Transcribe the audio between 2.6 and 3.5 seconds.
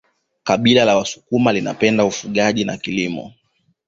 na kilimo